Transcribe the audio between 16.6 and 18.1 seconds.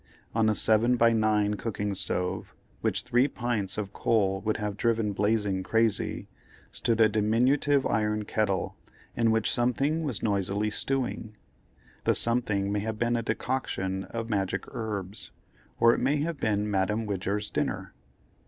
Madame Widger's dinner.